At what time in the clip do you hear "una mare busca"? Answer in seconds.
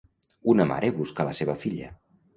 0.53-1.27